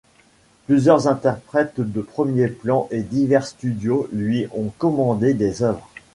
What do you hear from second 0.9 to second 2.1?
interprètes de